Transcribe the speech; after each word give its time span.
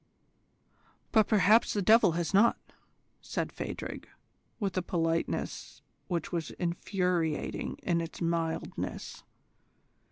"But 1.11 1.27
perhaps 1.27 1.73
the 1.73 1.81
devil 1.83 2.13
has 2.13 2.33
not," 2.33 2.57
said 3.21 3.51
Phadrig, 3.51 4.07
with 4.59 4.75
a 4.75 4.81
politeness 4.81 5.83
which 6.07 6.31
was 6.31 6.49
infuriating 6.57 7.77
in 7.83 8.01
its 8.01 8.19
mildness. 8.19 9.21